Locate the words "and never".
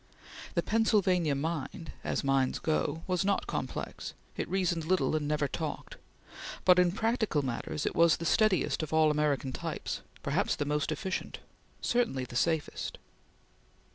5.15-5.47